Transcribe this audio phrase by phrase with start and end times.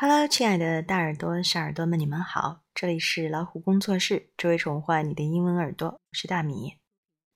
[0.00, 2.60] Hello，亲爱的大耳朵、小耳朵们，你们好！
[2.74, 6.76] 这里是老虎工作室，只为宠坏你的英文耳朵，我是大米。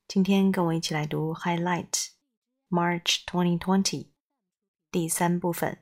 [0.06, 2.08] 今天跟我一起来读 Highlight
[2.68, 4.08] March 2020
[4.90, 5.78] 第三部分。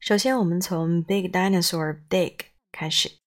[0.00, 2.38] 首先，我们从 Big Dinosaur Dig
[2.72, 3.18] 开始。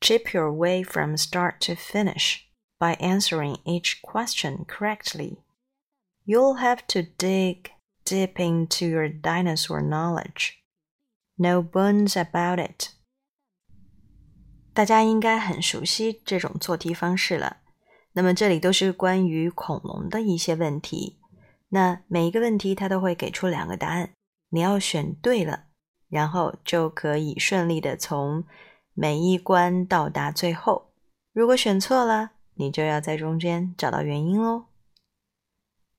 [0.00, 2.42] Chip your way from start to finish
[2.78, 5.38] by answering each question correctly.
[6.24, 7.72] You'll have to dig
[8.04, 10.52] deep into your dinosaur knowledge.
[11.43, 12.91] No bones about it.
[14.73, 17.57] 大家应该很熟悉这种做题方式了。
[18.13, 21.19] 那么这里都是关于恐龙的一些问题。
[21.67, 24.13] 那每一个问题它都会给出两个答案，
[24.51, 25.65] 你要选对了，
[26.07, 28.45] 然后就可以顺利的从
[28.93, 30.93] 每一关到达最后。
[31.33, 34.67] 如果选错了，你就要在中间找到原因喽。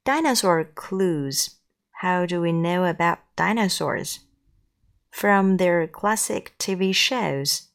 [0.04, 1.48] Dinosaur clues.
[2.00, 4.23] How do we know about dinosaurs?
[5.13, 7.69] from their classic TV shows.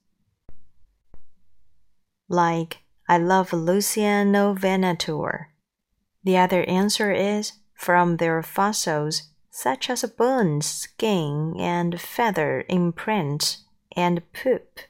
[2.28, 5.48] Like, I love Luciano Venator.
[6.24, 13.58] The other answer is from their fossils, such as bones, skin, and feather imprint
[13.94, 14.88] and poop.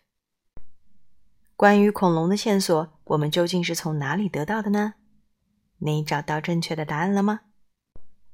[1.57, 4.95] 关于恐龙的线索，我们究竟是从哪里得到的呢？
[5.79, 7.41] 你找到正确的答案了吗？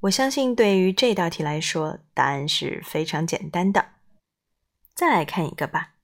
[0.01, 3.87] 我相信，对于这道题来说，答案是非常简单的。
[4.95, 5.95] 再来看一个吧。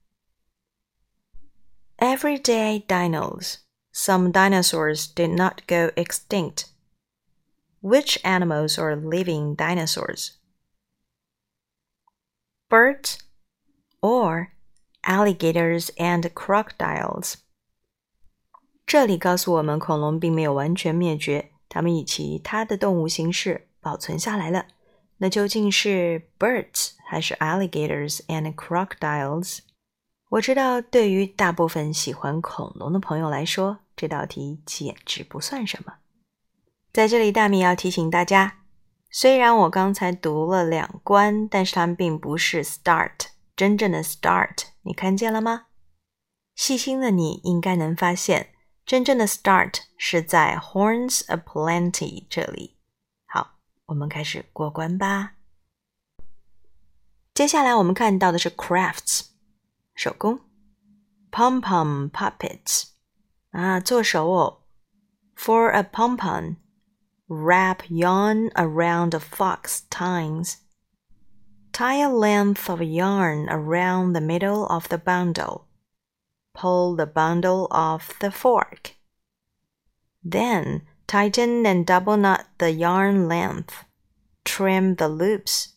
[1.98, 3.58] Everyday dinos.
[3.92, 6.66] Some dinosaurs did not go extinct.
[7.80, 10.32] Which animals are living dinosaurs?
[12.68, 13.18] Birds
[14.00, 14.48] or
[15.02, 17.36] alligators and crocodiles?
[18.86, 24.66] 这里告诉我们，恐龙并没有完全灭绝，它们以其他的动物形式保存下来了。
[25.18, 29.59] 那究竟是 birds 还是 alligators and crocodiles？
[30.29, 35.95] 我知道，对于大部分喜欢恐龙的朋友来说，这道题简直不算什么。
[36.93, 38.59] 在这里，大米要提醒大家，
[39.09, 43.25] 虽然我刚才读了两关，但是它们并不是 start
[43.57, 44.67] 真正的 start。
[44.83, 45.65] 你看见了吗？
[46.55, 48.53] 细心的你应该能发现，
[48.85, 52.77] 真正的 start 是在 horns aplenty 这里。
[53.27, 53.57] 好
[53.87, 55.33] 我们开始过关吧。
[57.40, 59.26] 接下来我们看到的是 crafts
[59.94, 60.40] 手工，
[61.30, 62.84] pom pom puppets
[63.50, 64.62] 啊，做手偶。
[65.36, 66.56] For a pom pom,
[67.28, 70.56] wrap yarn around a fox tines.
[71.72, 75.66] Tie a length of yarn around the middle of the bundle.
[76.54, 78.94] Pull the bundle off the fork.
[80.24, 83.84] Then Tighten and double knot the yarn length.
[84.44, 85.69] Trim the loops.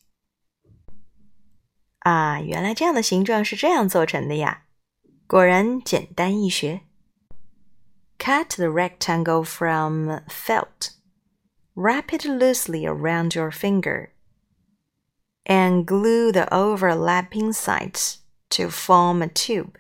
[2.04, 4.64] 啊，原来这样的形状是这样做成的呀！
[5.28, 6.82] 果然简单易学。
[8.18, 10.92] Cut the rectangle from felt.
[11.76, 14.10] Wrap it loosely around your finger.
[15.46, 18.18] And glue the overlapping sides
[18.50, 19.78] to form a tube.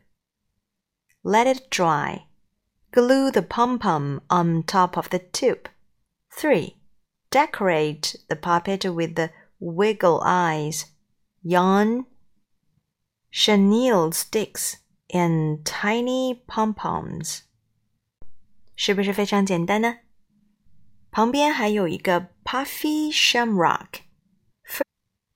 [1.23, 2.28] Let it dry.
[2.91, 5.69] Glue the pom-pom on top of the tube.
[6.31, 6.78] 3.
[7.29, 10.85] Decorate the puppet with the wiggle eyes,
[11.44, 12.06] yarn,
[13.34, 14.78] chenille sticks,
[15.12, 17.41] and tiny pom-poms.
[18.75, 19.97] 是不是非常简单呢？
[21.12, 24.01] 旁边还有一个 puffy shamrock.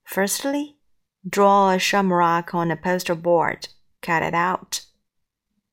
[0.05, 0.75] Firstly,
[1.27, 3.69] draw a shamrock on a poster board.
[4.01, 4.81] Cut it out.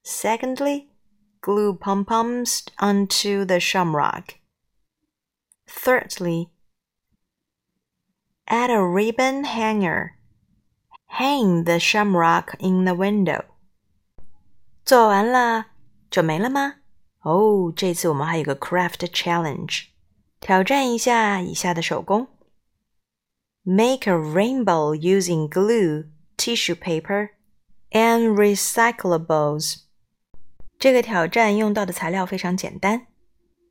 [0.02, 0.88] Secondly,
[1.42, 4.36] glue pom-poms onto the shamrock.
[5.66, 6.48] Thirdly,
[8.46, 10.16] add a ribbon hanger.
[11.17, 13.45] Hang the shamrock in the window.
[14.83, 15.67] 做完了
[16.11, 16.75] 就没了吗？
[17.21, 19.85] 哦，这次我们还有个 craft challenge，
[20.41, 22.27] 挑战一下以下的手工
[23.63, 27.29] ：Make a rainbow using glue, tissue paper,
[27.91, 29.83] and recyclables.
[30.77, 33.07] 这个挑战用到的材料非常简单，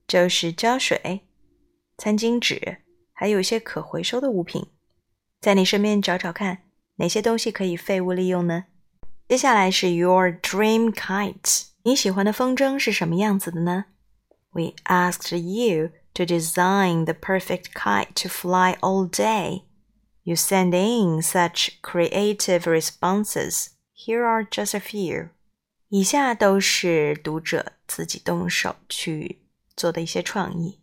[0.08, 1.28] 就是胶水、
[1.98, 2.78] 餐巾纸，
[3.12, 4.66] 还有一些可回收的物品。
[5.42, 6.63] 在你身边找找看，
[6.96, 8.64] 哪些东西可以废物利用呢？
[9.28, 13.86] 接下来是 Your Dream kite，你喜欢的风筝是什么样子的呢
[14.50, 19.64] ？We asked you to design the perfect kite to fly all day.
[20.22, 23.68] You send in such creative responses.
[23.94, 25.30] Here are just a few.
[25.88, 29.40] 以下都是读者自己动手去
[29.76, 30.80] 做的一些创意。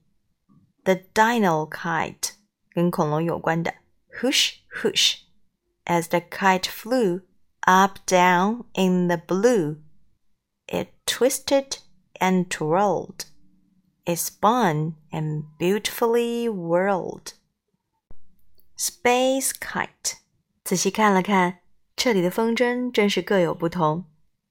[0.84, 2.32] The dino kite
[2.74, 3.74] 跟恐龙有关的
[4.20, 5.20] hoosh hoosh
[5.91, 7.23] As the kite flew,
[7.67, 9.79] up down in the blue.
[10.67, 11.79] It twisted
[12.21, 13.27] and twirled.
[14.05, 17.35] It spun and beautifully whirled.
[18.77, 20.19] Space kite，
[20.65, 21.59] 仔细看了看，
[21.97, 24.05] 这里的风筝真是各有不同，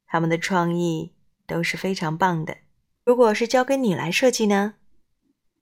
[0.07, 1.13] 他们的创意
[1.45, 2.57] 都是非常棒的。
[3.03, 4.75] 如果是交给你来设计呢？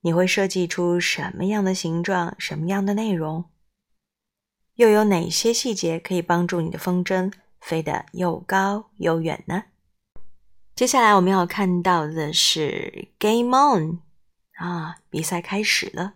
[0.02, 3.46] 你会设计出什么样的形状、什么样的内容？
[4.79, 9.65] 又有哪些细节可以帮助你的风筝飞得又高又远呢？
[10.77, 13.99] 接下来我们要看到的是 “Game On”
[14.53, 16.15] 啊，比赛开始了。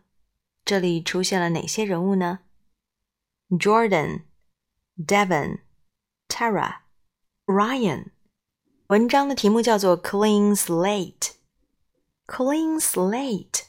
[0.64, 2.38] 这里出现了哪些人物呢
[3.50, 4.22] ？Jordan、
[4.96, 5.58] Devon、
[6.28, 6.82] Tara、
[7.46, 8.10] Ryan。
[8.86, 11.32] 文章的题目叫做 “Clean Slate”。
[12.28, 13.62] Clean Slate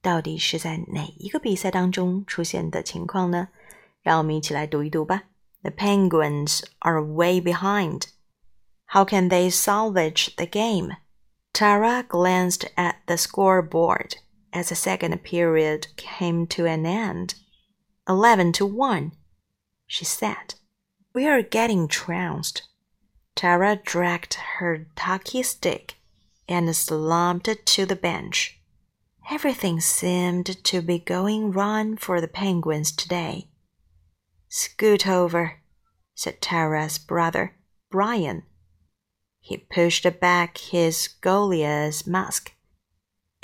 [0.00, 3.48] 到底是在哪一个比赛当中出现的情况呢？
[4.01, 5.23] 让我们一起来读一读吧。
[5.63, 8.03] The Penguins are way behind.
[8.87, 10.95] How can they salvage the game?
[11.53, 14.17] Tara glanced at the scoreboard
[14.51, 17.35] as the second period came to an end.
[18.07, 19.13] Eleven to one,
[19.87, 20.55] she said.
[21.13, 22.63] We are getting trounced.
[23.35, 25.95] Tara dragged her hockey stick
[26.47, 28.59] and slumped to the bench.
[29.31, 33.47] Everything seemed to be going wrong for the Penguins today.
[34.52, 35.60] Scoot over,
[36.16, 37.54] said Tara's brother,
[37.88, 38.42] Brian.
[39.38, 42.52] He pushed back his goalie's mask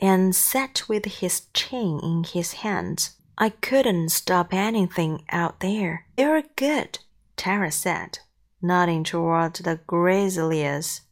[0.01, 3.19] and sat with his chin in his hands.
[3.39, 6.07] I couldn't stop anything out there.
[6.17, 6.99] They're good,
[7.37, 8.19] Tara said,
[8.61, 11.03] nodding toward the Grizzlies,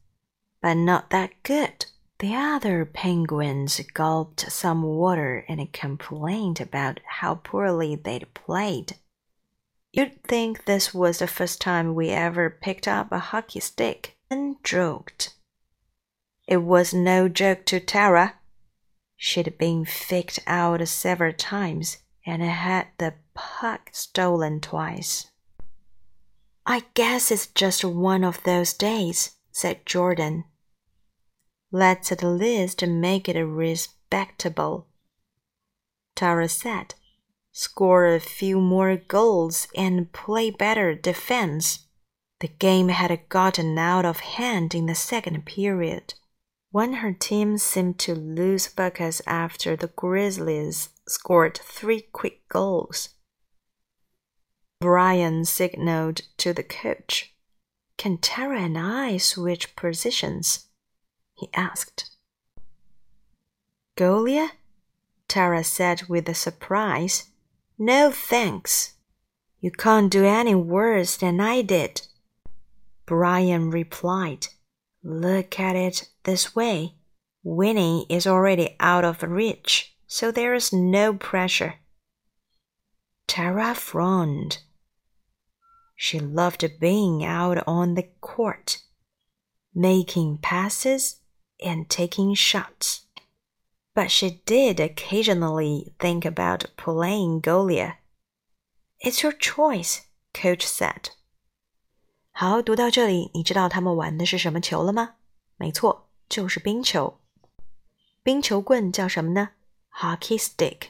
[0.60, 1.86] but not that good.
[2.18, 8.96] The other penguins gulped some water and complained about how poorly they'd played.
[9.96, 14.56] You'd think this was the first time we ever picked up a hockey stick and
[14.64, 15.36] joked.
[16.48, 18.34] It was no joke to Tara.
[19.14, 25.30] She'd been faked out several times and had the puck stolen twice.
[26.66, 30.42] I guess it's just one of those days, said Jordan.
[31.70, 34.88] Let's at least make it respectable.
[36.16, 36.96] Tara said,
[37.56, 41.86] score a few more goals and play better defense.
[42.40, 46.14] The game had gotten out of hand in the second period
[46.72, 53.10] when her team seemed to lose focus after the Grizzlies scored three quick goals.
[54.80, 57.32] Brian signaled to the coach.
[57.96, 60.66] Can Tara and I switch positions?
[61.34, 62.10] he asked.
[63.96, 64.50] goalie?
[65.28, 67.30] Tara said with a surprise.
[67.78, 68.94] No thanks.
[69.60, 72.02] You can't do any worse than I did.
[73.06, 74.46] Brian replied.
[75.02, 76.94] Look at it this way.
[77.42, 81.74] Winning is already out of reach, so there is no pressure.
[83.26, 84.58] Tara frowned.
[85.96, 88.78] She loved being out on the court,
[89.74, 91.20] making passes
[91.62, 93.03] and taking shots.
[93.94, 97.94] But she did occasionally think about playing Golia.
[98.98, 100.00] It's your choice,
[100.32, 101.10] coach said.
[102.32, 105.14] 好，读到这里，你知道他们玩的是什么球了吗？
[105.56, 107.20] 没错，就是冰球。
[108.24, 109.50] 冰球棍叫什么呢
[110.00, 110.88] ？Hockey stick。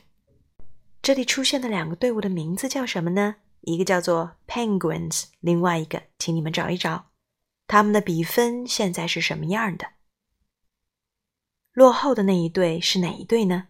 [1.03, 3.37] 这里出现的两个队伍的名字叫什么呢？
[3.61, 7.11] 一个叫做 Penguins，另外一个，请你们找一找，
[7.67, 9.94] 他们的比分现在是什么样的？
[11.75, 13.67] 落后的那一队是哪一队呢？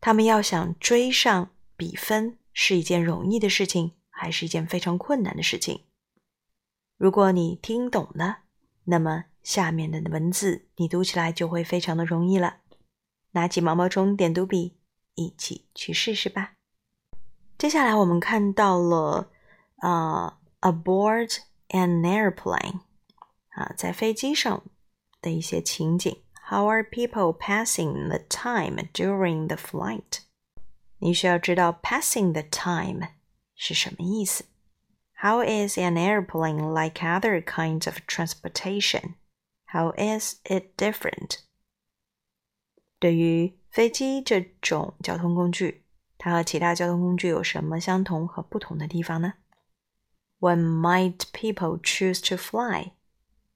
[0.00, 5.82] 他们要想追上比分，是一件容易的事情，还是一件非常困难的事情？
[6.96, 8.42] 如果你听懂了，
[8.84, 12.58] 那么下面的文字你读起来就会非常的容易了。
[13.32, 14.76] 拿起毛毛虫点读笔，
[15.16, 16.54] 一起去试试吧。
[17.58, 19.32] 接下来我们看到了
[19.78, 21.38] 啊，aboard
[21.70, 22.82] an airplane
[23.48, 24.62] 啊，在飞机上
[25.20, 26.22] 的一些情景。
[26.49, 30.19] How are people passing the time during the flight？
[30.99, 33.09] 你需要知道 passing the time
[33.55, 34.45] 是什么意思。
[35.23, 39.13] how is an airplane like other kinds of transportation?
[39.67, 41.37] How is it different?
[42.99, 45.85] 对于飞机这种交通工具，
[46.17, 49.35] 它和其他交通工具有什么相同和不同的地方呢？
[50.41, 52.91] When might people choose to fly?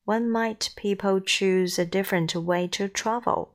[0.06, 3.50] When might people choose a different way to travel?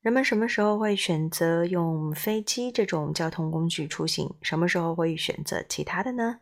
[0.00, 4.34] 人们什么时候会选择用飞机这种交通工具出行？
[4.42, 6.40] 什么时候会选择其他的呢？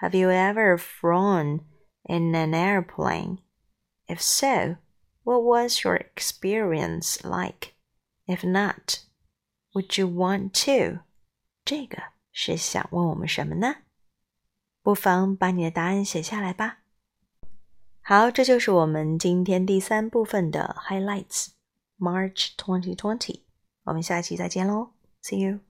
[0.00, 1.60] have you ever flown
[2.04, 3.38] in an airplane?
[4.06, 4.76] If so,
[5.22, 7.74] what was your experience like?
[8.26, 9.00] If not,
[9.74, 11.00] would you want to?
[11.64, 13.76] 这个是想问我们什么呢？
[14.82, 16.78] 不妨把你的答案写下来吧。
[18.09, 23.41] 好，这就是我们今天第三部分的 highlights，March 2020。
[23.83, 25.66] 我们下期再见喽，See you。